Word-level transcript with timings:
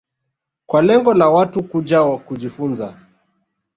kwa 0.65 0.81
lengo 0.81 1.13
la 1.13 1.29
Watu 1.29 1.63
kuja 1.63 2.03
kujifunza 2.17 2.97